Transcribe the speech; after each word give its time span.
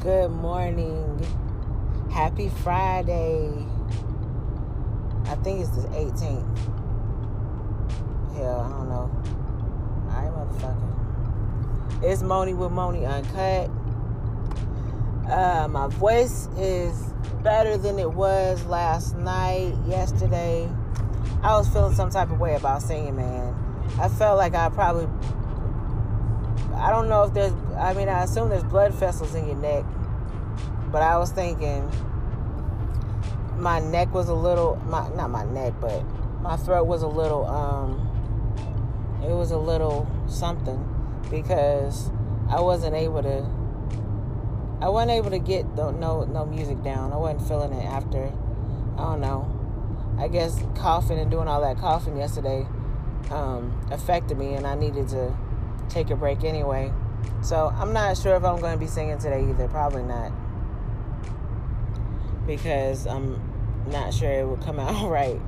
Good 0.00 0.30
morning. 0.30 1.20
Happy 2.10 2.48
Friday. 2.48 3.52
I 5.26 5.34
think 5.34 5.60
it's 5.60 5.68
the 5.76 5.88
18th. 5.88 6.58
Hell, 8.34 8.60
I 8.60 8.70
don't 8.70 8.88
know. 8.88 9.10
Alright, 10.08 10.32
motherfucker. 10.32 12.02
It's 12.02 12.22
Moni 12.22 12.54
with 12.54 12.72
Moni 12.72 13.04
Uncut. 13.04 13.70
Uh, 15.30 15.68
my 15.68 15.88
voice 15.88 16.48
is 16.56 17.12
better 17.42 17.76
than 17.76 17.98
it 17.98 18.10
was 18.10 18.64
last 18.64 19.18
night, 19.18 19.74
yesterday. 19.86 20.66
I 21.42 21.58
was 21.58 21.68
feeling 21.68 21.94
some 21.94 22.08
type 22.08 22.30
of 22.30 22.40
way 22.40 22.54
about 22.54 22.80
singing, 22.80 23.16
man. 23.16 23.54
I 24.00 24.08
felt 24.08 24.38
like 24.38 24.54
I 24.54 24.70
probably 24.70 25.08
I 26.74 26.90
don't 26.90 27.08
know 27.08 27.24
if 27.24 27.34
there's 27.34 27.52
I 27.76 27.94
mean 27.94 28.08
I 28.08 28.24
assume 28.24 28.48
there's 28.48 28.64
blood 28.64 28.92
vessels 28.94 29.34
in 29.34 29.46
your 29.46 29.56
neck. 29.56 29.84
But 30.90 31.02
I 31.02 31.18
was 31.18 31.30
thinking 31.30 31.90
my 33.56 33.78
neck 33.78 34.12
was 34.12 34.28
a 34.28 34.34
little 34.34 34.76
my 34.86 35.08
not 35.10 35.30
my 35.30 35.44
neck, 35.44 35.74
but 35.80 36.02
my 36.40 36.56
throat 36.56 36.86
was 36.86 37.02
a 37.02 37.08
little 37.08 37.46
um 37.46 38.06
it 39.22 39.32
was 39.32 39.50
a 39.50 39.58
little 39.58 40.08
something 40.26 40.82
because 41.30 42.10
I 42.48 42.60
wasn't 42.60 42.94
able 42.94 43.22
to 43.22 43.46
I 44.80 44.88
wasn't 44.88 45.10
able 45.10 45.30
to 45.30 45.38
get 45.38 45.76
the, 45.76 45.90
no 45.90 46.24
no 46.24 46.46
music 46.46 46.82
down. 46.82 47.12
I 47.12 47.16
wasn't 47.16 47.46
feeling 47.46 47.72
it 47.72 47.84
after 47.84 48.32
I 48.96 49.02
don't 49.02 49.20
know. 49.20 49.56
I 50.18 50.28
guess 50.28 50.62
coughing 50.74 51.18
and 51.18 51.30
doing 51.30 51.48
all 51.48 51.60
that 51.60 51.78
coughing 51.78 52.16
yesterday 52.16 52.66
um, 53.30 53.86
affected 53.90 54.36
me, 54.36 54.54
and 54.54 54.66
I 54.66 54.74
needed 54.74 55.08
to 55.08 55.34
take 55.90 56.10
a 56.10 56.16
break 56.16 56.44
anyway. 56.44 56.92
So 57.42 57.72
I'm 57.76 57.92
not 57.92 58.16
sure 58.16 58.36
if 58.36 58.44
I'm 58.44 58.60
going 58.60 58.72
to 58.72 58.78
be 58.78 58.86
singing 58.86 59.18
today 59.18 59.46
either. 59.48 59.68
Probably 59.68 60.02
not. 60.02 60.32
Because 62.46 63.06
I'm 63.06 63.40
not 63.88 64.14
sure 64.14 64.30
it 64.30 64.46
will 64.46 64.56
come 64.58 64.78
out 64.78 65.08
right. 65.10 65.40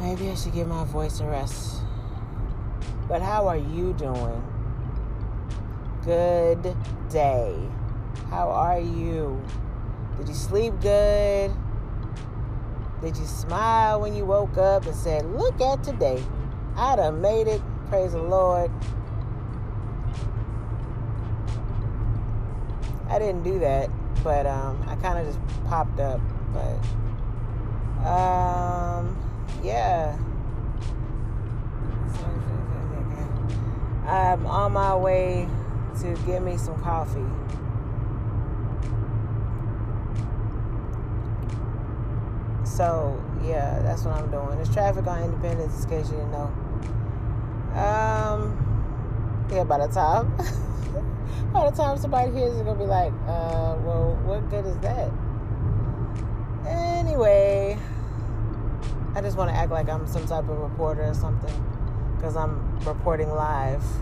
Maybe 0.00 0.30
I 0.30 0.34
should 0.34 0.52
give 0.52 0.68
my 0.68 0.84
voice 0.84 1.20
a 1.20 1.26
rest. 1.26 1.82
But 3.08 3.22
how 3.22 3.48
are 3.48 3.56
you 3.56 3.92
doing? 3.94 4.42
Good 6.04 6.76
day. 7.08 7.56
How 8.30 8.50
are 8.50 8.80
you? 8.80 9.42
Did 10.18 10.28
you 10.28 10.34
sleep 10.34 10.74
good? 10.80 11.52
Did 13.00 13.16
you 13.16 13.26
smile 13.26 14.00
when 14.00 14.14
you 14.14 14.24
woke 14.24 14.56
up 14.56 14.86
and 14.86 14.94
said, 14.94 15.26
Look 15.26 15.60
at 15.60 15.82
today? 15.84 16.22
I 16.76 16.96
done 16.96 17.20
made 17.20 17.46
it. 17.46 17.62
Praise 17.88 18.12
the 18.12 18.22
Lord. 18.22 18.70
I 23.08 23.18
didn't 23.20 23.44
do 23.44 23.60
that, 23.60 23.88
but 24.24 24.44
um, 24.46 24.82
I 24.88 24.96
kind 24.96 25.18
of 25.18 25.26
just 25.26 25.38
popped 25.66 26.00
up. 26.00 26.20
But 26.52 26.78
um, 28.06 29.16
yeah. 29.62 30.18
I'm 34.06 34.46
on 34.46 34.72
my 34.72 34.94
way 34.94 35.48
to 36.00 36.14
get 36.26 36.42
me 36.42 36.56
some 36.56 36.80
coffee. 36.80 37.24
So 42.64 43.22
yeah, 43.44 43.80
that's 43.82 44.04
what 44.04 44.16
I'm 44.16 44.30
doing. 44.30 44.56
There's 44.56 44.72
traffic 44.72 45.06
on 45.06 45.22
Independence, 45.22 45.84
in 45.84 45.90
case 45.90 46.10
you 46.10 46.16
didn't 46.16 46.32
know. 46.32 46.65
Um, 47.76 48.56
yeah, 49.52 49.64
by 49.64 49.86
the 49.86 49.92
time 49.92 50.34
by 51.52 51.68
the 51.68 51.76
time 51.76 51.98
somebody 51.98 52.32
hears 52.32 52.56
it, 52.56 52.64
gonna 52.64 52.78
be 52.78 52.86
like, 52.86 53.12
uh, 53.28 53.76
well, 53.84 54.18
what 54.24 54.48
good 54.48 54.64
is 54.64 54.78
that? 54.78 55.10
Anyway, 56.66 57.78
I 59.14 59.20
just 59.20 59.36
want 59.36 59.50
to 59.50 59.56
act 59.56 59.70
like 59.70 59.90
I'm 59.90 60.06
some 60.06 60.26
type 60.26 60.48
of 60.48 60.58
reporter 60.58 61.02
or 61.02 61.12
something 61.12 61.52
because 62.16 62.34
I'm 62.34 62.80
reporting 62.80 63.28
live. 63.30 63.84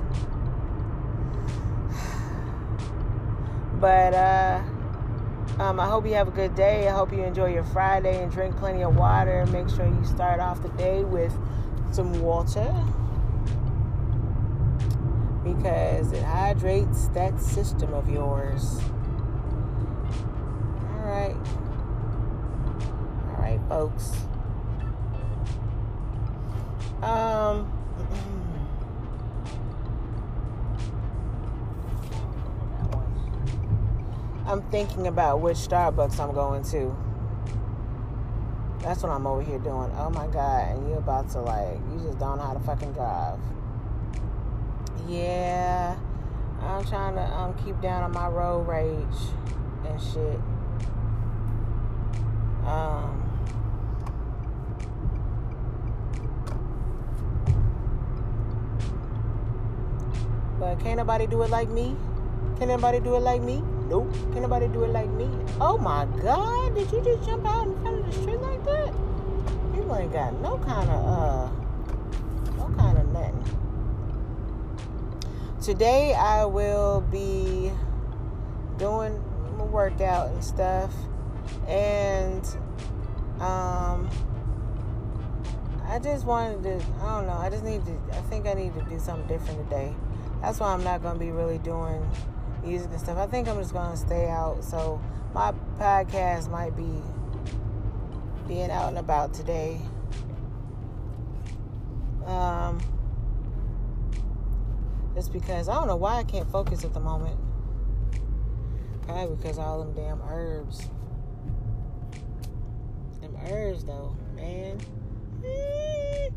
But 3.80 4.14
uh, 4.14 4.62
um, 5.58 5.80
I 5.80 5.86
hope 5.86 6.06
you 6.06 6.14
have 6.14 6.28
a 6.28 6.30
good 6.30 6.54
day. 6.54 6.86
I 6.88 6.92
hope 6.92 7.12
you 7.12 7.22
enjoy 7.22 7.52
your 7.52 7.64
Friday 7.64 8.22
and 8.22 8.30
drink 8.32 8.56
plenty 8.56 8.82
of 8.82 8.96
water. 8.96 9.44
Make 9.46 9.68
sure 9.68 9.84
you 9.84 10.04
start 10.04 10.38
off 10.38 10.62
the 10.62 10.70
day 10.70 11.02
with 11.02 11.36
some 11.92 12.22
water 12.22 12.72
because 15.44 16.12
it 16.12 16.22
hydrates 16.24 17.08
that 17.08 17.38
system 17.40 17.92
of 17.92 18.08
yours. 18.08 18.80
All 20.90 21.04
right. 21.04 21.36
All 23.28 23.36
right, 23.38 23.60
folks. 23.68 24.12
Um 27.02 27.70
I'm 34.46 34.62
thinking 34.70 35.06
about 35.06 35.40
which 35.40 35.56
Starbucks 35.56 36.20
I'm 36.20 36.34
going 36.34 36.62
to. 36.64 36.96
That's 38.80 39.02
what 39.02 39.10
I'm 39.10 39.26
over 39.26 39.42
here 39.42 39.58
doing. 39.58 39.90
Oh 39.96 40.10
my 40.10 40.26
god, 40.26 40.76
and 40.76 40.88
you're 40.88 40.98
about 40.98 41.30
to 41.30 41.40
like 41.40 41.78
you 41.92 42.00
just 42.04 42.18
don't 42.18 42.36
know 42.36 42.44
how 42.44 42.52
to 42.52 42.60
fucking 42.60 42.92
drive. 42.92 43.38
Yeah. 45.08 45.96
I'm 46.60 46.84
trying 46.84 47.14
to 47.14 47.22
um 47.22 47.54
keep 47.64 47.80
down 47.80 48.02
on 48.02 48.12
my 48.12 48.28
road 48.28 48.66
rage 48.66 49.20
and 49.86 50.00
shit. 50.00 50.40
Um 52.66 53.24
But 60.58 60.80
can't 60.80 60.96
nobody 60.96 61.26
do 61.26 61.42
it 61.42 61.50
like 61.50 61.68
me? 61.68 61.94
Can 62.58 62.70
anybody 62.70 63.00
do 63.00 63.16
it 63.16 63.20
like 63.20 63.42
me? 63.42 63.62
Nope. 63.90 64.10
Can 64.32 64.42
nobody 64.42 64.68
do 64.68 64.84
it 64.84 64.90
like 64.90 65.10
me? 65.10 65.28
Oh 65.60 65.76
my 65.76 66.06
God! 66.22 66.74
Did 66.74 66.90
you 66.90 67.02
just 67.02 67.28
jump 67.28 67.44
out 67.44 67.66
in 67.66 67.76
front 67.82 68.00
of 68.00 68.06
the 68.06 68.12
street 68.12 68.40
like 68.40 68.64
that? 68.64 68.94
You 69.74 69.94
ain't 69.94 70.12
got 70.12 70.40
no 70.40 70.56
kind 70.58 70.88
of 70.88 71.04
uh, 71.04 71.48
no 72.56 72.74
kind 72.78 72.96
of 72.96 73.08
nothing. 73.12 73.63
Today 75.64 76.12
I 76.12 76.44
will 76.44 77.00
be 77.00 77.72
doing 78.76 79.18
my 79.56 79.64
workout 79.64 80.28
and 80.28 80.44
stuff, 80.44 80.92
and 81.66 82.44
um, 83.40 84.10
I 85.86 85.98
just 86.02 86.26
wanted 86.26 86.64
to. 86.64 86.86
I 87.00 87.16
don't 87.16 87.26
know. 87.26 87.38
I 87.40 87.48
just 87.48 87.64
need 87.64 87.82
to. 87.86 87.98
I 88.12 88.20
think 88.28 88.46
I 88.46 88.52
need 88.52 88.74
to 88.74 88.82
do 88.82 88.98
something 88.98 89.26
different 89.26 89.66
today. 89.70 89.94
That's 90.42 90.60
why 90.60 90.70
I'm 90.74 90.84
not 90.84 91.02
gonna 91.02 91.18
be 91.18 91.30
really 91.30 91.56
doing 91.56 92.06
music 92.62 92.90
and 92.90 93.00
stuff. 93.00 93.16
I 93.16 93.26
think 93.26 93.48
I'm 93.48 93.56
just 93.56 93.72
gonna 93.72 93.96
stay 93.96 94.28
out. 94.28 94.62
So 94.62 95.00
my 95.32 95.54
podcast 95.78 96.50
might 96.50 96.76
be 96.76 97.00
being 98.46 98.70
out 98.70 98.88
and 98.88 98.98
about 98.98 99.32
today. 99.32 99.80
Um, 102.26 102.80
just 105.14 105.32
because 105.32 105.68
I 105.68 105.74
don't 105.74 105.86
know 105.86 105.96
why 105.96 106.16
I 106.16 106.24
can't 106.24 106.50
focus 106.50 106.84
at 106.84 106.92
the 106.92 107.00
moment. 107.00 107.38
Probably 109.02 109.36
because 109.36 109.58
all 109.58 109.78
them 109.78 109.94
damn 109.94 110.20
herbs. 110.22 110.88
Them 113.20 113.36
herbs 113.48 113.84
though, 113.84 114.16
man. 114.34 114.80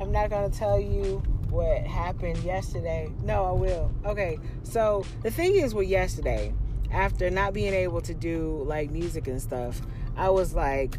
I'm 0.00 0.12
not 0.12 0.30
to 0.30 0.50
tell 0.50 0.80
you 0.80 1.22
what 1.48 1.82
happened 1.82 2.38
yesterday. 2.38 3.12
No, 3.22 3.44
I 3.44 3.52
will. 3.52 3.92
Okay, 4.04 4.38
so 4.64 5.06
the 5.22 5.30
thing 5.30 5.54
is 5.54 5.74
with 5.74 5.88
yesterday, 5.88 6.52
after 6.90 7.30
not 7.30 7.54
being 7.54 7.72
able 7.72 8.00
to 8.02 8.12
do 8.12 8.64
like 8.66 8.90
music 8.90 9.28
and 9.28 9.40
stuff, 9.40 9.80
I 10.16 10.30
was 10.30 10.54
like, 10.54 10.98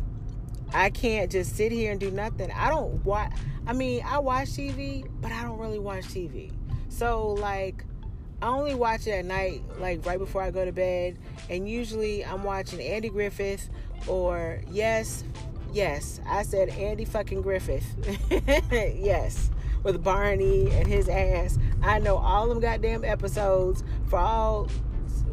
I 0.76 0.90
can't 0.90 1.32
just 1.32 1.56
sit 1.56 1.72
here 1.72 1.92
and 1.92 2.00
do 2.00 2.12
nothing. 2.12 2.52
I 2.52 2.70
don't 2.70 3.04
watch, 3.06 3.32
I 3.66 3.74
mean, 3.74 4.04
I 4.06 4.20
watch 4.20 4.50
TV, 4.50 5.08
but 5.22 5.32
I 5.32 5.44
don't 5.44 5.58
really 5.58 5.80
watch 5.80 6.06
TV. 6.06 6.52
So, 6.90 7.30
like, 7.34 7.84
I 8.42 8.48
only 8.48 8.76
watch 8.76 9.08
it 9.08 9.12
at 9.12 9.26
night, 9.26 9.64
like 9.80 10.06
right 10.06 10.20
before 10.20 10.42
I 10.42 10.52
go 10.52 10.66
to 10.66 10.72
bed. 10.72 11.18
And 11.50 11.68
usually 11.68 12.24
I'm 12.24 12.44
watching 12.44 12.82
Andy 12.82 13.10
Griffith 13.10 13.70
or, 14.08 14.62
yes, 14.70 15.24
Yes, 15.76 16.22
I 16.26 16.44
said 16.44 16.70
Andy 16.70 17.04
fucking 17.04 17.42
Griffith. 17.42 17.86
yes, 18.72 19.52
with 19.84 20.02
Barney 20.02 20.72
and 20.72 20.88
his 20.88 21.10
ass. 21.10 21.60
I 21.84 22.00
know 22.00 22.16
all 22.16 22.48
them 22.48 22.62
goddamn 22.62 23.04
episodes 23.04 23.84
for 24.08 24.18
all. 24.18 24.70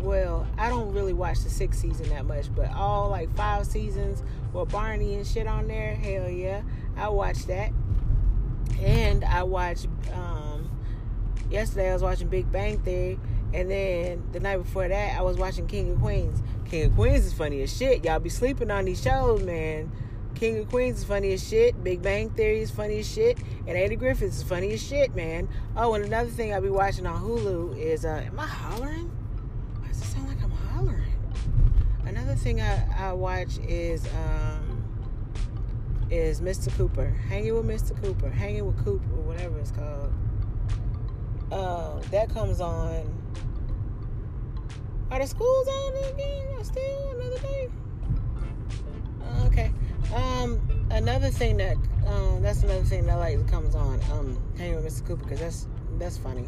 Well, 0.00 0.44
I 0.58 0.68
don't 0.68 0.92
really 0.92 1.12
watch 1.12 1.44
the 1.44 1.48
sixth 1.48 1.80
season 1.80 2.08
that 2.08 2.26
much, 2.26 2.52
but 2.56 2.72
all 2.72 3.08
like 3.08 3.32
five 3.36 3.66
seasons 3.66 4.24
with 4.52 4.70
Barney 4.70 5.14
and 5.14 5.26
shit 5.26 5.46
on 5.46 5.68
there. 5.68 5.94
Hell 5.94 6.28
yeah, 6.28 6.62
I 6.96 7.08
watch 7.08 7.46
that. 7.46 7.72
And 8.80 9.24
I 9.24 9.42
watched 9.42 9.86
um, 10.12 10.70
yesterday. 11.50 11.90
I 11.90 11.92
was 11.94 12.02
watching 12.02 12.28
Big 12.28 12.50
Bang 12.50 12.78
Theory, 12.80 13.18
and 13.52 13.70
then 13.70 14.22
the 14.32 14.40
night 14.40 14.58
before 14.58 14.88
that, 14.88 15.18
I 15.18 15.22
was 15.22 15.36
watching 15.36 15.66
King 15.66 15.92
of 15.92 16.00
Queens. 16.00 16.42
King 16.68 16.86
of 16.86 16.94
Queens 16.94 17.26
is 17.26 17.32
funny 17.32 17.62
as 17.62 17.76
shit. 17.76 18.04
Y'all 18.04 18.18
be 18.18 18.30
sleeping 18.30 18.70
on 18.70 18.86
these 18.86 19.02
shows, 19.02 19.42
man. 19.42 19.92
King 20.34 20.58
of 20.58 20.68
Queens 20.70 20.98
is 21.00 21.04
funny 21.04 21.34
as 21.34 21.46
shit. 21.46 21.84
Big 21.84 22.02
Bang 22.02 22.30
Theory 22.30 22.60
is 22.60 22.70
funny 22.70 23.00
as 23.00 23.08
shit. 23.10 23.38
And 23.66 23.76
Andy 23.76 23.96
Griffith 23.96 24.32
is 24.32 24.42
funny 24.42 24.72
as 24.72 24.82
shit, 24.82 25.14
man. 25.14 25.48
Oh, 25.76 25.94
and 25.94 26.04
another 26.04 26.30
thing 26.30 26.52
I'll 26.52 26.62
be 26.62 26.70
watching 26.70 27.06
on 27.06 27.22
Hulu 27.22 27.78
is, 27.78 28.04
uh, 28.04 28.22
am 28.26 28.40
I 28.40 28.46
hollering? 28.46 29.10
Another 32.12 32.34
thing 32.34 32.60
I, 32.60 33.08
I 33.08 33.12
watch 33.14 33.56
is, 33.66 34.06
um, 34.08 34.84
is 36.10 36.42
Mr. 36.42 36.70
Cooper. 36.76 37.06
Hanging 37.06 37.54
with 37.54 37.64
Mr. 37.64 37.98
Cooper. 38.02 38.28
Hanging 38.28 38.66
with 38.66 38.84
Cooper, 38.84 39.14
whatever 39.22 39.58
it's 39.58 39.70
called. 39.70 40.12
Uh, 41.50 42.00
that 42.10 42.28
comes 42.28 42.60
on. 42.60 43.10
Are 45.10 45.20
the 45.20 45.26
schools 45.26 45.66
on 45.66 46.12
again? 46.12 46.62
Still 46.62 47.10
another 47.12 47.38
day? 47.38 47.68
Okay. 49.46 49.72
Um, 50.14 50.60
another 50.90 51.30
thing 51.30 51.56
that 51.56 51.78
um, 52.06 52.42
that's 52.42 52.62
another 52.62 52.84
thing 52.84 53.06
that 53.06 53.16
like 53.16 53.48
comes 53.48 53.74
on 53.74 53.98
um, 54.12 54.38
hanging 54.58 54.74
with 54.74 54.84
Mr. 54.84 55.06
Cooper 55.06 55.24
because 55.24 55.40
that's 55.40 55.66
that's 55.98 56.18
funny. 56.18 56.46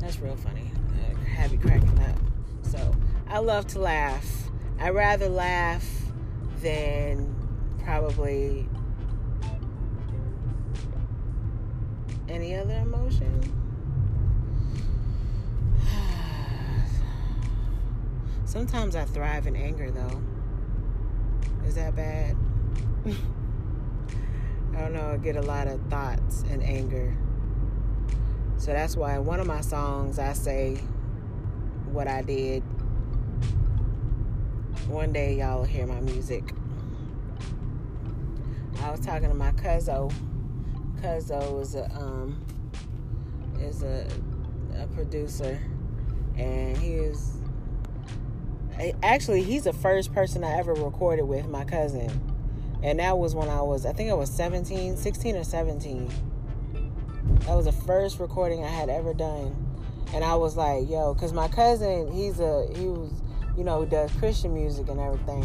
That's 0.00 0.18
real 0.18 0.34
funny. 0.34 0.72
Uh, 0.90 1.14
happy 1.24 1.56
cracking 1.56 2.00
up. 2.00 2.18
So 2.64 2.92
I 3.30 3.40
love 3.40 3.66
to 3.68 3.78
laugh. 3.78 4.48
I 4.80 4.88
rather 4.88 5.28
laugh 5.28 5.86
than 6.62 7.34
probably 7.84 8.66
any 12.28 12.54
other 12.54 12.74
emotion. 12.74 13.52
Sometimes 18.46 18.96
I 18.96 19.04
thrive 19.04 19.46
in 19.46 19.56
anger 19.56 19.90
though. 19.90 20.22
Is 21.66 21.74
that 21.74 21.94
bad? 21.94 22.34
I 24.74 24.80
don't 24.80 24.94
know. 24.94 25.12
I 25.12 25.16
get 25.18 25.36
a 25.36 25.42
lot 25.42 25.66
of 25.66 25.80
thoughts 25.90 26.44
and 26.50 26.62
anger. 26.62 27.14
So 28.56 28.72
that's 28.72 28.96
why 28.96 29.16
in 29.16 29.26
one 29.26 29.38
of 29.38 29.46
my 29.46 29.60
songs 29.60 30.18
I 30.18 30.32
say 30.32 30.76
what 31.92 32.08
I 32.08 32.22
did. 32.22 32.62
One 34.88 35.12
day 35.12 35.34
y'all 35.34 35.58
will 35.58 35.64
hear 35.66 35.86
my 35.86 36.00
music. 36.00 36.54
I 38.82 38.90
was 38.90 39.00
talking 39.00 39.28
to 39.28 39.34
my 39.34 39.52
cousin. 39.52 40.10
Cuzzo 41.02 41.60
is 41.60 41.74
a 41.74 41.84
um 41.94 42.42
is 43.60 43.82
a 43.82 44.08
a 44.74 44.86
producer 44.86 45.60
and 46.38 46.74
he 46.78 46.94
is 46.94 47.36
actually 49.02 49.42
he's 49.42 49.64
the 49.64 49.74
first 49.74 50.14
person 50.14 50.42
I 50.42 50.56
ever 50.58 50.72
recorded 50.72 51.24
with 51.24 51.46
my 51.48 51.64
cousin. 51.64 52.10
And 52.82 52.98
that 52.98 53.18
was 53.18 53.34
when 53.34 53.50
I 53.50 53.60
was 53.60 53.84
I 53.84 53.92
think 53.92 54.10
I 54.10 54.14
was 54.14 54.30
17, 54.30 54.96
16 54.96 55.36
or 55.36 55.44
17. 55.44 56.10
That 57.40 57.54
was 57.54 57.66
the 57.66 57.72
first 57.72 58.18
recording 58.20 58.64
I 58.64 58.68
had 58.68 58.88
ever 58.88 59.12
done. 59.12 59.54
And 60.14 60.24
I 60.24 60.36
was 60.36 60.56
like, 60.56 60.88
yo, 60.88 61.14
cuz 61.14 61.34
my 61.34 61.48
cousin, 61.48 62.10
he's 62.10 62.40
a 62.40 62.66
he 62.74 62.86
was 62.86 63.12
you 63.58 63.64
know, 63.64 63.84
does 63.84 64.10
Christian 64.12 64.54
music 64.54 64.88
and 64.88 65.00
everything. 65.00 65.44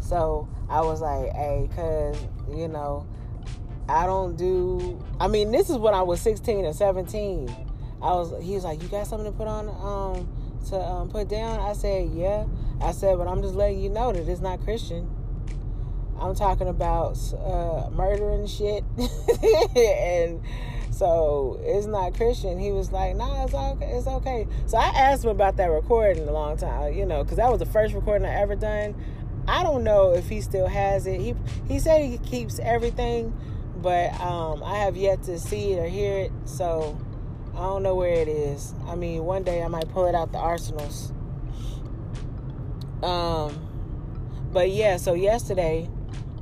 So 0.00 0.46
I 0.68 0.82
was 0.82 1.00
like, 1.00 1.32
hey, 1.32 1.68
cuz, 1.74 2.18
you 2.54 2.68
know, 2.68 3.06
I 3.88 4.06
don't 4.06 4.36
do 4.36 5.02
I 5.18 5.28
mean, 5.28 5.50
this 5.50 5.70
is 5.70 5.78
when 5.78 5.94
I 5.94 6.02
was 6.02 6.20
16 6.20 6.64
or 6.66 6.72
17. 6.72 7.48
I 8.02 8.12
was 8.12 8.44
he 8.44 8.54
was 8.54 8.64
like, 8.64 8.82
"You 8.82 8.88
got 8.88 9.06
something 9.06 9.30
to 9.30 9.36
put 9.36 9.48
on 9.48 9.68
um 9.68 10.28
to 10.68 10.76
um, 10.76 11.08
put 11.08 11.28
down?" 11.28 11.58
I 11.58 11.72
said, 11.72 12.10
"Yeah." 12.10 12.44
I 12.82 12.92
said, 12.92 13.16
"But 13.16 13.28
I'm 13.28 13.40
just 13.40 13.54
letting 13.54 13.80
you 13.80 13.88
know 13.88 14.12
that 14.12 14.28
it's 14.28 14.42
not 14.42 14.62
Christian." 14.62 15.08
I'm 16.20 16.34
talking 16.34 16.68
about 16.68 17.18
uh, 17.34 17.88
murder 17.90 18.30
and 18.30 18.48
shit, 18.48 18.84
and 19.76 20.40
so 20.94 21.58
it's 21.64 21.86
not 21.86 22.14
Christian. 22.14 22.56
He 22.56 22.70
was 22.70 22.92
like, 22.92 23.16
"Nah, 23.16 23.44
it's 23.44 23.54
okay. 23.54 23.86
It's 23.86 24.06
okay." 24.06 24.46
So 24.66 24.76
I 24.76 24.86
asked 24.86 25.24
him 25.24 25.30
about 25.30 25.56
that 25.56 25.66
recording 25.66 26.28
a 26.28 26.32
long 26.32 26.56
time, 26.56 26.94
you 26.94 27.04
know, 27.04 27.24
because 27.24 27.38
that 27.38 27.50
was 27.50 27.58
the 27.58 27.66
first 27.66 27.94
recording 27.94 28.28
I 28.28 28.34
ever 28.40 28.54
done. 28.54 28.94
I 29.48 29.64
don't 29.64 29.82
know 29.82 30.12
if 30.14 30.28
he 30.28 30.40
still 30.40 30.68
has 30.68 31.08
it. 31.08 31.20
He 31.20 31.34
he 31.66 31.80
said 31.80 32.04
he 32.04 32.18
keeps 32.18 32.60
everything, 32.60 33.36
but 33.82 34.12
um, 34.20 34.62
I 34.62 34.78
have 34.78 34.96
yet 34.96 35.24
to 35.24 35.40
see 35.40 35.72
it 35.72 35.80
or 35.80 35.88
hear 35.88 36.16
it. 36.18 36.32
So 36.44 36.96
I 37.54 37.62
don't 37.62 37.82
know 37.82 37.96
where 37.96 38.14
it 38.14 38.28
is. 38.28 38.72
I 38.86 38.94
mean, 38.94 39.24
one 39.24 39.42
day 39.42 39.64
I 39.64 39.68
might 39.68 39.88
pull 39.88 40.06
it 40.06 40.14
out 40.14 40.30
the 40.30 40.38
arsenals. 40.38 41.12
Um, 43.02 44.48
but 44.52 44.70
yeah. 44.70 44.98
So 44.98 45.14
yesterday 45.14 45.90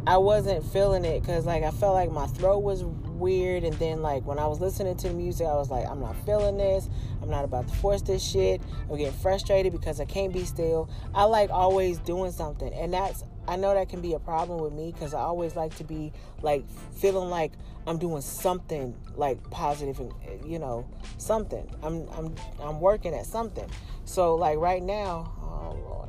I 0.06 0.18
wasn't 0.18 0.62
feeling 0.62 1.06
it 1.06 1.22
because 1.22 1.46
like 1.46 1.62
I 1.62 1.70
felt 1.70 1.94
like 1.94 2.12
my 2.12 2.26
throat 2.26 2.58
was 2.58 2.84
weird. 3.22 3.64
And 3.64 3.74
then 3.78 4.02
like 4.02 4.26
when 4.26 4.38
I 4.38 4.46
was 4.46 4.60
listening 4.60 4.96
to 4.98 5.08
the 5.08 5.14
music 5.14 5.46
I 5.46 5.54
was 5.54 5.70
like 5.70 5.88
I'm 5.88 6.00
not 6.00 6.14
feeling 6.26 6.58
this. 6.58 6.88
I'm 7.22 7.30
not 7.30 7.44
about 7.44 7.68
to 7.68 7.74
force 7.74 8.02
this 8.02 8.22
shit. 8.22 8.60
I'm 8.90 8.98
getting 8.98 9.12
frustrated 9.12 9.72
because 9.72 10.00
I 10.00 10.04
can't 10.04 10.32
be 10.32 10.44
still. 10.44 10.90
I 11.14 11.24
like 11.24 11.50
always 11.50 11.98
doing 11.98 12.32
something. 12.32 12.72
And 12.74 12.92
that's 12.92 13.24
I 13.48 13.56
know 13.56 13.74
that 13.74 13.88
can 13.88 14.00
be 14.00 14.12
a 14.12 14.20
problem 14.20 14.60
with 14.60 14.72
me 14.72 14.92
because 14.92 15.14
I 15.14 15.20
always 15.20 15.56
like 15.56 15.74
to 15.76 15.84
be 15.84 16.12
like 16.42 16.68
feeling 16.94 17.30
like 17.30 17.52
I'm 17.86 17.98
doing 17.98 18.20
something 18.20 18.94
like 19.16 19.50
positive 19.50 19.98
and 19.98 20.12
you 20.44 20.58
know 20.58 20.86
something. 21.18 21.66
I'm 21.82 22.08
I'm 22.10 22.34
I'm 22.60 22.80
working 22.80 23.14
at 23.14 23.26
something. 23.26 23.68
So 24.04 24.34
like 24.34 24.58
right 24.58 24.82
now 24.82 25.32
oh 25.40 25.78
lord 25.88 26.02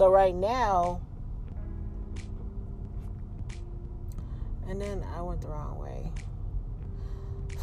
so 0.00 0.08
right 0.08 0.34
now 0.34 0.98
And 4.70 4.80
then 4.80 5.04
I 5.16 5.20
went 5.20 5.40
the 5.40 5.48
wrong 5.48 5.78
way. 5.78 6.12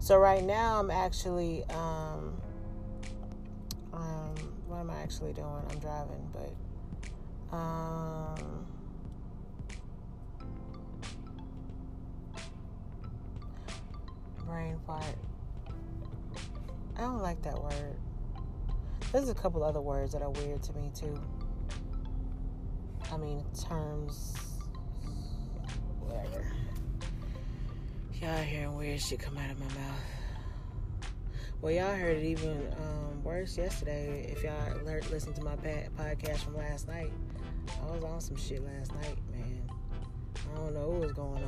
So 0.00 0.16
right 0.16 0.42
now 0.42 0.80
I'm 0.80 0.90
actually 0.90 1.62
um 1.66 2.34
um 3.92 4.34
what 4.66 4.78
am 4.78 4.90
I 4.90 4.96
actually 5.02 5.32
doing? 5.34 5.62
I'm 5.70 5.78
driving, 5.78 6.28
but 6.32 7.56
um 7.56 8.66
brain 14.44 14.76
fart. 14.86 15.04
I 16.96 17.02
don't 17.02 17.22
like 17.22 17.40
that 17.42 17.62
word. 17.62 17.96
There's 19.12 19.28
a 19.28 19.34
couple 19.34 19.62
other 19.62 19.82
words 19.82 20.12
that 20.14 20.22
are 20.22 20.30
weird 20.30 20.62
to 20.64 20.72
me 20.72 20.90
too. 20.92 21.20
I 23.12 23.16
mean 23.16 23.44
terms 23.68 24.49
Y'all 28.20 28.36
hearing 28.42 28.76
weird 28.76 29.00
shit 29.00 29.18
come 29.18 29.38
out 29.38 29.50
of 29.50 29.58
my 29.58 29.80
mouth. 29.80 31.10
Well, 31.62 31.72
y'all 31.72 31.94
heard 31.94 32.18
it 32.18 32.24
even 32.24 32.68
um, 32.78 33.24
worse 33.24 33.56
yesterday. 33.56 34.30
If 34.30 34.42
y'all 34.42 34.84
learned, 34.84 35.10
listened 35.10 35.36
to 35.36 35.42
my 35.42 35.56
podcast 35.56 36.40
from 36.40 36.54
last 36.54 36.86
night, 36.86 37.10
I 37.82 37.90
was 37.90 38.04
on 38.04 38.20
some 38.20 38.36
shit 38.36 38.62
last 38.62 38.94
night, 38.94 39.16
man. 39.32 39.70
I 40.52 40.58
don't 40.58 40.74
know 40.74 40.88
what 40.88 41.00
was 41.00 41.12
going 41.12 41.42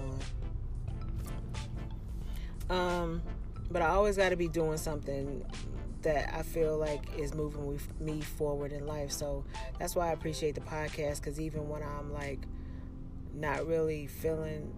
on. 2.71 2.79
Um, 2.79 3.23
but 3.71 3.83
I 3.83 3.89
always 3.89 4.17
got 4.17 4.31
to 4.31 4.37
be 4.37 4.49
doing 4.49 4.79
something 4.79 5.45
that 6.01 6.35
I 6.35 6.43
feel 6.43 6.79
like 6.79 7.03
is 7.19 7.35
moving 7.35 7.79
me 8.01 8.23
forward 8.23 8.73
in 8.73 8.87
life. 8.87 9.13
So 9.13 9.45
that's 9.79 9.95
why 9.95 10.09
I 10.09 10.13
appreciate 10.13 10.55
the 10.55 10.63
podcast 10.63 11.17
because 11.17 11.39
even 11.39 11.69
when 11.69 11.83
I'm 11.83 12.15
like 12.15 12.41
not 13.35 13.67
really 13.67 14.07
feeling 14.07 14.73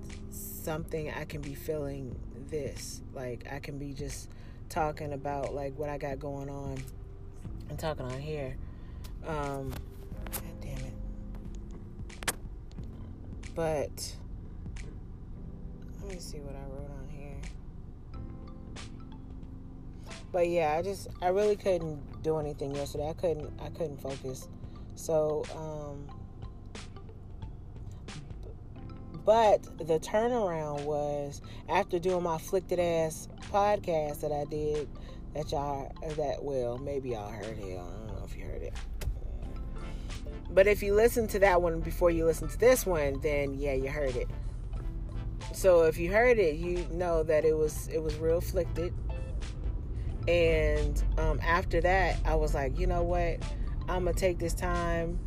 something, 0.65 1.13
I 1.13 1.25
can 1.25 1.43
be 1.43 1.55
feeling 1.55 2.17
this. 2.49 3.03
Like 3.13 3.47
I 3.53 3.59
can 3.59 3.79
be 3.79 3.93
just 3.93 4.31
talking 4.69 5.13
about 5.13 5.55
like 5.55 5.79
what 5.79 5.91
I 5.91 5.99
got 5.99 6.19
going 6.19 6.49
on 6.49 6.83
and 7.69 7.79
talking 7.79 8.07
on 8.07 8.19
here. 8.19 8.57
Um 9.27 9.73
God 10.33 10.61
damn 10.61 10.79
it. 10.79 10.95
But 13.55 14.17
let 16.03 16.15
me 16.15 16.19
see 16.19 16.39
what 16.39 16.57
I 16.57 16.65
wrote 16.75 16.91
on 16.91 17.09
here. 17.09 17.37
But 20.33 20.49
yeah, 20.49 20.75
I 20.77 20.83
just 20.83 21.09
I 21.23 21.29
really 21.29 21.57
couldn't 21.57 22.23
do 22.23 22.39
anything 22.39 22.75
yesterday. 22.75 23.09
I 23.09 23.13
couldn't 23.13 23.53
I 23.61 23.69
couldn't 23.69 24.01
focus. 24.01 24.49
So 24.97 25.45
um 25.55 26.24
but 29.25 29.63
the 29.79 29.99
turnaround 30.01 30.85
was 30.85 31.41
after 31.69 31.99
doing 31.99 32.23
my 32.23 32.37
afflicted 32.37 32.79
ass 32.79 33.29
podcast 33.51 34.21
that 34.21 34.33
I 34.33 34.45
did 34.45 34.89
that 35.35 35.51
y'all 35.51 35.93
that 36.17 36.43
well 36.43 36.79
maybe 36.79 37.11
y'all 37.11 37.31
heard 37.31 37.59
it 37.59 37.73
I 37.73 37.83
don't 37.83 38.07
know 38.07 38.23
if 38.25 38.37
you 38.37 38.45
heard 38.45 38.63
it 38.63 38.75
but 40.55 40.69
if 40.69 40.85
you 40.85 40.95
listen 40.95 41.27
to 41.29 41.41
that 41.41 41.61
one 41.61 41.81
before 41.81 42.11
you 42.11 42.25
listen 42.25 42.49
to 42.49 42.59
this 42.59 42.87
one, 42.87 43.21
then 43.21 43.55
yeah, 43.55 43.73
you 43.73 43.91
heard 43.91 44.15
it. 44.15 44.29
So 45.53 45.83
if 45.83 45.99
you 45.99 46.13
heard 46.13 46.39
it, 46.39 46.57
you 46.57 46.87
know 46.93 47.25
that 47.25 47.45
it 47.45 47.57
was 47.57 47.89
it 47.89 48.01
was 48.01 48.15
real 48.17 48.39
afflicted. 48.39 48.95
And 50.29 51.03
um, 51.19 51.41
after 51.43 51.81
that, 51.81 52.19
I 52.25 52.37
was 52.37 52.55
like, 52.55 52.79
you 52.79 52.87
know 52.87 53.03
what? 53.03 53.43
I'm 53.89 54.05
gonna 54.05 54.13
take 54.13 54.39
this 54.39 54.55
time 54.55 55.19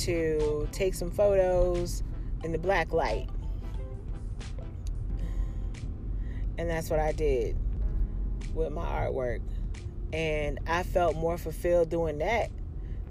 to 0.00 0.68
take 0.70 0.94
some 0.94 1.10
photos 1.10 2.04
in 2.44 2.52
the 2.52 2.58
black 2.58 2.92
light. 2.92 3.28
And 6.58 6.68
that's 6.70 6.90
what 6.90 7.00
I 7.00 7.12
did 7.12 7.56
with 8.54 8.72
my 8.72 8.84
artwork. 8.84 9.40
And 10.12 10.58
I 10.66 10.82
felt 10.82 11.16
more 11.16 11.36
fulfilled 11.36 11.90
doing 11.90 12.18
that 12.18 12.50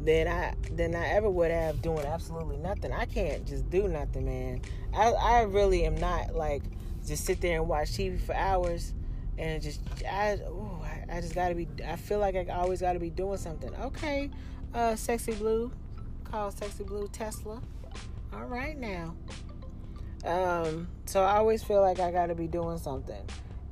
than 0.01 0.27
I 0.27 0.53
than 0.71 0.95
I 0.95 1.07
ever 1.09 1.29
would 1.29 1.51
have 1.51 1.81
doing 1.81 2.05
absolutely 2.05 2.57
nothing. 2.57 2.91
I 2.91 3.05
can't 3.05 3.45
just 3.45 3.69
do 3.69 3.87
nothing, 3.87 4.25
man. 4.25 4.61
I 4.93 5.11
I 5.11 5.41
really 5.43 5.85
am 5.85 5.95
not 5.95 6.35
like 6.35 6.63
just 7.05 7.25
sit 7.25 7.41
there 7.41 7.59
and 7.59 7.69
watch 7.69 7.91
TV 7.91 8.19
for 8.19 8.33
hours 8.33 8.93
and 9.37 9.61
just 9.61 9.81
I 10.09 10.39
ooh, 10.47 10.79
I, 10.83 11.17
I 11.17 11.21
just 11.21 11.35
gotta 11.35 11.55
be. 11.55 11.67
I 11.85 11.95
feel 11.95 12.19
like 12.19 12.35
I 12.35 12.45
always 12.53 12.81
gotta 12.81 12.99
be 12.99 13.09
doing 13.09 13.37
something. 13.37 13.73
Okay, 13.75 14.29
uh, 14.73 14.95
sexy 14.95 15.33
blue, 15.33 15.71
call 16.23 16.51
sexy 16.51 16.83
blue 16.83 17.07
Tesla. 17.09 17.61
All 18.33 18.45
right 18.45 18.77
now. 18.77 19.15
Um, 20.25 20.87
so 21.05 21.23
I 21.23 21.37
always 21.37 21.63
feel 21.63 21.81
like 21.81 21.99
I 21.99 22.11
gotta 22.11 22.35
be 22.35 22.47
doing 22.47 22.77
something. 22.77 23.23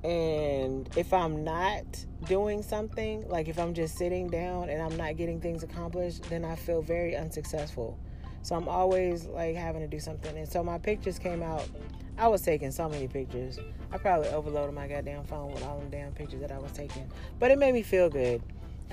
And 0.03 0.89
if 0.97 1.13
I'm 1.13 1.43
not 1.43 1.83
doing 2.27 2.61
something, 2.61 3.27
like 3.29 3.47
if 3.47 3.57
I'm 3.57 3.73
just 3.73 3.97
sitting 3.97 4.29
down 4.29 4.69
and 4.69 4.81
I'm 4.81 4.95
not 4.97 5.15
getting 5.17 5.39
things 5.39 5.63
accomplished, 5.63 6.23
then 6.23 6.43
I 6.45 6.55
feel 6.55 6.81
very 6.81 7.15
unsuccessful. 7.15 7.97
So 8.41 8.55
I'm 8.55 8.67
always 8.67 9.25
like 9.25 9.55
having 9.55 9.81
to 9.81 9.87
do 9.87 9.99
something. 9.99 10.37
And 10.37 10.47
so 10.47 10.61
my 10.63 10.77
pictures 10.77 11.17
came 11.17 11.41
out. 11.41 11.67
I 12.17 12.27
was 12.27 12.41
taking 12.41 12.71
so 12.71 12.89
many 12.89 13.07
pictures. 13.07 13.57
I 13.91 13.97
probably 13.97 14.27
overloaded 14.29 14.75
my 14.75 14.87
goddamn 14.87 15.23
phone 15.23 15.51
with 15.53 15.63
all 15.63 15.79
them 15.79 15.89
damn 15.89 16.11
pictures 16.11 16.41
that 16.41 16.51
I 16.51 16.59
was 16.59 16.73
taking. 16.73 17.09
But 17.39 17.51
it 17.51 17.57
made 17.57 17.73
me 17.73 17.81
feel 17.81 18.09
good. 18.09 18.43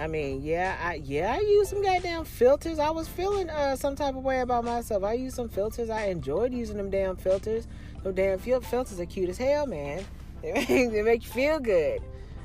I 0.00 0.06
mean, 0.06 0.42
yeah, 0.42 0.78
I 0.82 0.94
yeah, 0.94 1.36
I 1.38 1.40
used 1.40 1.68
some 1.68 1.82
goddamn 1.82 2.24
filters. 2.24 2.78
I 2.78 2.88
was 2.88 3.06
feeling 3.06 3.50
uh, 3.50 3.76
some 3.76 3.94
type 3.94 4.16
of 4.16 4.24
way 4.24 4.40
about 4.40 4.64
myself. 4.64 5.04
I 5.04 5.12
used 5.12 5.36
some 5.36 5.50
filters. 5.50 5.90
I 5.90 6.06
enjoyed 6.06 6.54
using 6.54 6.78
them 6.78 6.88
damn 6.88 7.16
filters. 7.16 7.68
Them 8.02 8.14
damn 8.14 8.38
filters 8.38 8.98
are 8.98 9.04
cute 9.04 9.28
as 9.28 9.36
hell, 9.36 9.66
man. 9.66 10.04
They 10.42 10.54
make, 10.54 10.66
they 10.90 11.02
make 11.02 11.22
you 11.22 11.30
feel 11.30 11.60
good. 11.60 12.00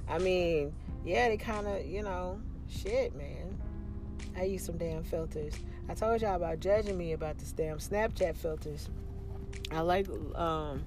I 0.09 0.17
mean, 0.17 0.74
yeah, 1.05 1.29
they 1.29 1.38
kind 1.38 1.65
of, 1.65 1.85
you 1.85 2.03
know, 2.03 2.41
shit, 2.69 3.15
man. 3.15 3.57
I 4.35 4.43
use 4.43 4.65
some 4.65 4.77
damn 4.77 5.05
filters. 5.05 5.53
I 5.88 5.93
told 5.93 6.21
y'all 6.21 6.35
about 6.35 6.59
judging 6.59 6.97
me 6.97 7.13
about 7.13 7.38
this 7.38 7.53
damn 7.53 7.77
Snapchat 7.77 8.35
filters. 8.35 8.89
I 9.71 9.79
like 9.79 10.07
um, 10.35 10.83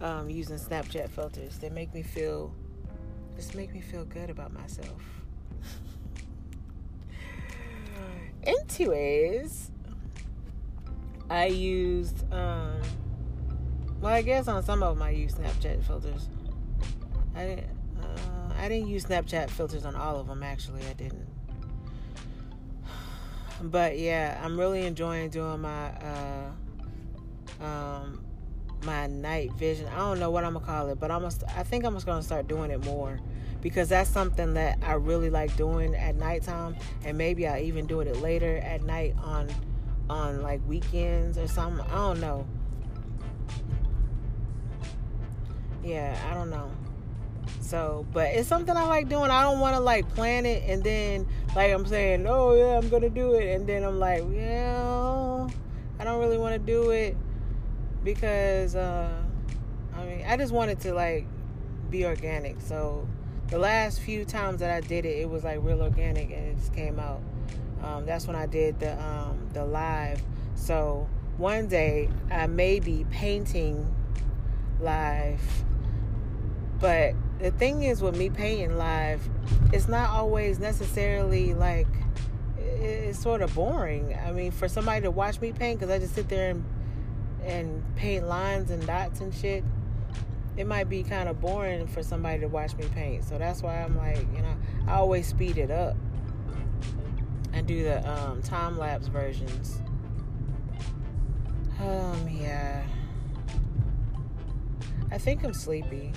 um, 0.00 0.28
using 0.28 0.56
Snapchat 0.56 1.10
filters. 1.10 1.58
They 1.58 1.70
make 1.70 1.94
me 1.94 2.02
feel, 2.02 2.52
just 3.36 3.54
make 3.54 3.72
me 3.72 3.80
feel 3.80 4.04
good 4.04 4.30
about 4.30 4.52
myself. 4.52 5.17
Anyways, 8.44 9.70
I 11.30 11.46
used, 11.46 12.30
um, 12.32 12.80
well, 14.00 14.12
I 14.12 14.22
guess 14.22 14.48
on 14.48 14.62
some 14.62 14.82
of 14.82 14.96
them 14.96 15.02
I 15.02 15.10
used 15.10 15.36
Snapchat 15.38 15.84
filters. 15.84 16.28
I 17.34 17.44
didn't, 17.44 17.70
uh, 18.00 18.52
I 18.58 18.68
didn't 18.68 18.88
use 18.88 19.04
Snapchat 19.04 19.50
filters 19.50 19.84
on 19.84 19.94
all 19.94 20.18
of 20.18 20.26
them. 20.26 20.42
Actually, 20.42 20.82
I 20.86 20.92
didn't. 20.94 21.26
But 23.60 23.98
yeah, 23.98 24.40
I'm 24.42 24.58
really 24.58 24.86
enjoying 24.86 25.30
doing 25.30 25.60
my 25.60 25.90
uh, 25.90 26.50
um, 27.60 28.24
my 28.84 29.06
night 29.06 29.52
vision. 29.54 29.86
I 29.88 29.98
don't 29.98 30.18
know 30.20 30.30
what 30.30 30.44
I'm 30.44 30.54
gonna 30.54 30.64
call 30.64 30.88
it, 30.88 31.00
but 31.00 31.10
I'm 31.10 31.22
gonna, 31.22 31.34
I 31.56 31.62
think 31.62 31.84
I'm 31.84 31.94
just 31.94 32.06
gonna 32.06 32.22
start 32.22 32.48
doing 32.48 32.70
it 32.70 32.84
more 32.84 33.20
because 33.60 33.88
that's 33.88 34.10
something 34.10 34.54
that 34.54 34.78
I 34.82 34.92
really 34.94 35.30
like 35.30 35.56
doing 35.56 35.94
at 35.94 36.16
nighttime, 36.16 36.76
and 37.04 37.18
maybe 37.18 37.46
I 37.46 37.60
even 37.62 37.86
do 37.86 38.00
it 38.00 38.16
later 38.20 38.58
at 38.58 38.82
night 38.82 39.14
on 39.22 39.48
on 40.08 40.42
like 40.42 40.60
weekends 40.66 41.38
or 41.38 41.48
something. 41.48 41.84
I 41.86 41.94
don't 41.94 42.20
know. 42.20 42.46
Yeah, 45.82 46.18
I 46.30 46.34
don't 46.34 46.50
know. 46.50 46.70
So, 47.60 48.06
but 48.12 48.28
it's 48.28 48.48
something 48.48 48.76
I 48.76 48.86
like 48.86 49.08
doing. 49.08 49.30
I 49.30 49.42
don't 49.42 49.60
want 49.60 49.74
to 49.74 49.80
like 49.80 50.08
plan 50.14 50.46
it 50.46 50.62
and 50.68 50.82
then 50.82 51.26
like 51.54 51.72
I'm 51.72 51.86
saying, 51.86 52.26
oh 52.26 52.54
yeah, 52.54 52.78
I'm 52.78 52.88
gonna 52.88 53.10
do 53.10 53.34
it, 53.34 53.54
and 53.54 53.66
then 53.66 53.84
I'm 53.84 53.98
like, 53.98 54.22
well, 54.24 55.50
I 55.98 56.04
don't 56.04 56.20
really 56.20 56.38
want 56.38 56.54
to 56.54 56.58
do 56.58 56.90
it 56.90 57.16
because 58.04 58.74
uh, 58.74 59.10
I 59.94 60.04
mean, 60.04 60.24
I 60.26 60.36
just 60.36 60.52
wanted 60.52 60.80
to 60.80 60.94
like 60.94 61.26
be 61.90 62.04
organic. 62.04 62.60
So 62.60 63.06
the 63.48 63.58
last 63.58 64.00
few 64.00 64.24
times 64.24 64.60
that 64.60 64.70
I 64.70 64.80
did 64.80 65.04
it, 65.04 65.18
it 65.18 65.28
was 65.28 65.44
like 65.44 65.58
real 65.62 65.82
organic 65.82 66.30
and 66.30 66.48
it 66.48 66.58
just 66.58 66.74
came 66.74 66.98
out. 66.98 67.20
Um, 67.82 68.06
that's 68.06 68.26
when 68.26 68.36
I 68.36 68.46
did 68.46 68.78
the 68.80 69.00
um, 69.02 69.48
the 69.52 69.64
live. 69.64 70.22
So 70.54 71.08
one 71.36 71.68
day 71.68 72.08
I 72.30 72.46
may 72.46 72.80
be 72.80 73.06
painting 73.10 73.94
live, 74.80 75.40
but 76.80 77.14
the 77.38 77.50
thing 77.52 77.84
is 77.84 78.02
with 78.02 78.16
me 78.16 78.30
painting 78.30 78.76
live, 78.76 79.26
it's 79.72 79.88
not 79.88 80.10
always 80.10 80.58
necessarily 80.58 81.54
like 81.54 81.86
it's 82.58 83.18
sort 83.18 83.42
of 83.42 83.54
boring. 83.54 84.16
I 84.26 84.32
mean, 84.32 84.50
for 84.50 84.68
somebody 84.68 85.02
to 85.02 85.10
watch 85.10 85.40
me 85.40 85.52
paint, 85.52 85.80
because 85.80 85.94
I 85.94 85.98
just 85.98 86.14
sit 86.14 86.28
there 86.28 86.50
and 86.50 86.64
and 87.44 87.82
paint 87.96 88.26
lines 88.26 88.70
and 88.70 88.86
dots 88.86 89.20
and 89.20 89.34
shit, 89.34 89.64
it 90.56 90.66
might 90.66 90.88
be 90.88 91.02
kind 91.02 91.28
of 91.28 91.40
boring 91.40 91.86
for 91.86 92.02
somebody 92.02 92.40
to 92.40 92.48
watch 92.48 92.74
me 92.76 92.86
paint. 92.94 93.24
So 93.24 93.38
that's 93.38 93.62
why 93.62 93.80
I'm 93.82 93.96
like, 93.96 94.26
you 94.34 94.42
know, 94.42 94.56
I 94.86 94.94
always 94.94 95.26
speed 95.26 95.56
it 95.56 95.70
up 95.70 95.96
and 97.52 97.66
do 97.66 97.84
the 97.84 98.08
um, 98.10 98.42
time 98.42 98.76
lapse 98.76 99.06
versions. 99.06 99.80
Um, 101.80 102.28
yeah. 102.28 102.82
I 105.10 105.18
think 105.18 105.44
I'm 105.44 105.54
sleepy. 105.54 106.12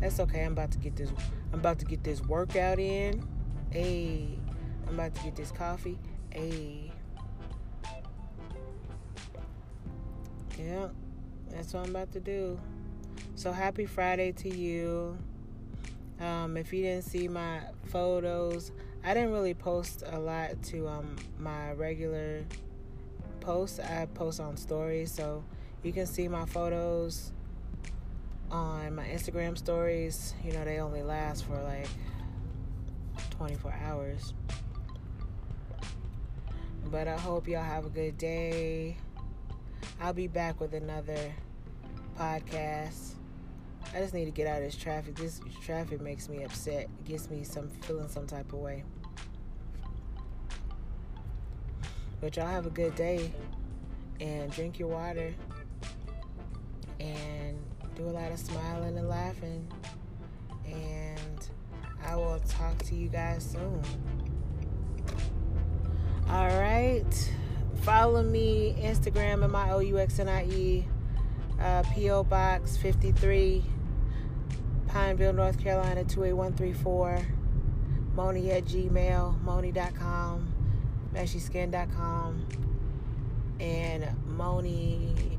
That's 0.00 0.20
okay. 0.20 0.44
I'm 0.44 0.52
about 0.52 0.70
to 0.72 0.78
get 0.78 0.96
this. 0.96 1.10
I'm 1.52 1.58
about 1.58 1.78
to 1.80 1.84
get 1.84 2.04
this 2.04 2.22
workout 2.22 2.78
in. 2.78 3.26
Hey, 3.70 4.38
I'm 4.86 4.94
about 4.94 5.14
to 5.16 5.22
get 5.22 5.36
this 5.36 5.50
coffee. 5.50 5.98
Hey. 6.30 6.93
Yeah, 10.58 10.88
that's 11.50 11.72
what 11.72 11.84
I'm 11.84 11.90
about 11.90 12.12
to 12.12 12.20
do. 12.20 12.58
So 13.34 13.52
happy 13.52 13.86
Friday 13.86 14.32
to 14.32 14.48
you. 14.48 15.18
Um, 16.20 16.56
if 16.56 16.72
you 16.72 16.82
didn't 16.82 17.04
see 17.04 17.26
my 17.28 17.60
photos, 17.86 18.70
I 19.04 19.14
didn't 19.14 19.32
really 19.32 19.54
post 19.54 20.04
a 20.06 20.18
lot 20.18 20.62
to 20.64 20.88
um, 20.88 21.16
my 21.38 21.72
regular 21.72 22.44
posts. 23.40 23.80
I 23.80 24.06
post 24.14 24.40
on 24.40 24.56
stories, 24.56 25.12
so 25.12 25.44
you 25.82 25.92
can 25.92 26.06
see 26.06 26.28
my 26.28 26.46
photos 26.46 27.32
on 28.50 28.94
my 28.94 29.04
Instagram 29.06 29.58
stories. 29.58 30.34
You 30.44 30.52
know, 30.52 30.64
they 30.64 30.78
only 30.78 31.02
last 31.02 31.44
for 31.44 31.60
like 31.62 31.88
24 33.30 33.74
hours. 33.84 34.32
But 36.90 37.08
I 37.08 37.18
hope 37.18 37.48
y'all 37.48 37.62
have 37.62 37.86
a 37.86 37.90
good 37.90 38.16
day. 38.16 38.96
I'll 40.00 40.12
be 40.12 40.26
back 40.26 40.60
with 40.60 40.74
another 40.74 41.32
podcast. 42.18 43.14
I 43.94 43.98
just 44.00 44.14
need 44.14 44.24
to 44.24 44.30
get 44.30 44.46
out 44.46 44.58
of 44.58 44.64
this 44.64 44.76
traffic. 44.76 45.14
This 45.14 45.40
traffic 45.62 46.00
makes 46.00 46.28
me 46.28 46.44
upset. 46.44 46.82
It 46.82 47.04
gets 47.04 47.30
me 47.30 47.44
some 47.44 47.68
feeling 47.82 48.08
some 48.08 48.26
type 48.26 48.52
of 48.52 48.58
way. 48.58 48.84
But 52.20 52.36
y'all 52.36 52.46
have 52.46 52.66
a 52.66 52.70
good 52.70 52.94
day 52.94 53.32
and 54.20 54.50
drink 54.50 54.78
your 54.78 54.88
water 54.88 55.34
and 57.00 57.58
do 57.94 58.04
a 58.04 58.10
lot 58.10 58.32
of 58.32 58.38
smiling 58.38 58.98
and 58.98 59.08
laughing. 59.08 59.68
And 60.66 61.48
I 62.06 62.16
will 62.16 62.40
talk 62.48 62.78
to 62.84 62.94
you 62.94 63.08
guys 63.08 63.44
soon. 63.44 63.82
All 66.28 66.48
right. 66.58 67.32
Follow 67.82 68.22
me 68.22 68.76
Instagram 68.80 69.44
at 69.44 69.50
my 69.50 69.70
O 69.72 69.78
U 69.80 69.98
X 69.98 70.18
N 70.18 70.28
I 70.28 70.44
E, 70.46 70.86
uh, 71.60 71.82
P.O. 71.94 72.24
Box 72.24 72.76
53, 72.76 73.62
Pineville, 74.88 75.32
North 75.32 75.60
Carolina 75.62 76.04
28134. 76.04 77.26
Moni 78.14 78.52
at 78.52 78.64
Gmail, 78.64 79.42
Moni.com, 79.42 80.54
meshyskin.com, 81.12 82.46
and 83.58 84.08
Moni 84.24 85.38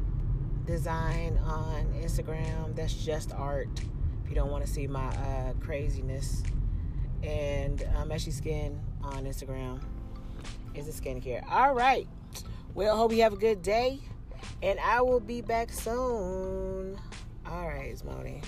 design 0.66 1.40
on 1.46 1.86
Instagram. 2.04 2.76
That's 2.76 2.94
just 2.94 3.34
art. 3.34 3.70
If 4.24 4.30
you 4.30 4.36
don't 4.36 4.52
want 4.52 4.66
to 4.66 4.72
see 4.72 4.88
my 4.88 5.08
uh, 5.08 5.54
craziness, 5.62 6.44
and 7.24 7.88
um, 7.96 8.10
Meshy 8.10 8.32
Skin 8.32 8.80
on 9.02 9.26
Instagram. 9.26 9.82
Is 10.74 10.88
it 10.88 10.96
skincare? 11.02 11.44
All 11.50 11.74
right. 11.74 12.08
Well, 12.76 12.98
hope 12.98 13.14
you 13.14 13.24
have 13.24 13.32
a 13.32 13.38
good 13.38 13.62
day. 13.62 14.02
And 14.62 14.78
I 14.82 15.02
will 15.02 15.22
be 15.22 15.40
back 15.40 15.72
soon. 15.72 17.00
All 17.50 17.68
right, 17.68 17.96
Moni. 18.04 18.42